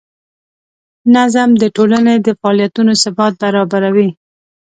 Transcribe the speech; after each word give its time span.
نظم 1.15 1.49
د 1.61 1.63
ټولنې 1.75 2.15
د 2.25 2.27
فعالیتونو 2.39 2.91
ثبات 3.03 3.33
برابروي. 3.43 4.09